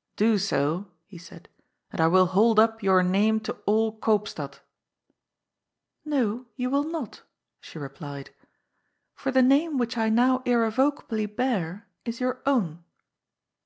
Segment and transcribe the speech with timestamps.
[0.26, 1.50] "Do so," he said,"
[1.92, 4.60] and I will hold up your name to all Koopstad.""
[6.06, 7.20] No, you will not,"
[7.60, 8.30] she replied,"
[9.20, 12.84] for the name which I now irrevocably bear is your own."